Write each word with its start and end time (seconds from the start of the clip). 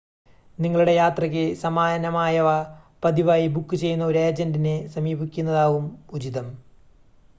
നിങ്ങളുടെ 0.57 0.93
യാത്രയ്ക്ക് 0.93 1.43
സമാനമായവ 1.59 2.47
പതിവായി 3.03 3.47
ബുക്ക് 3.53 3.75
ചെയ്യുന്ന 3.75 4.05
ഒരു 4.05 4.19
ഏജൻ്റിനെ 4.19 4.75
സമീപിക്കുന്നതാകും 4.95 5.85
ഉചിതം 6.11 6.49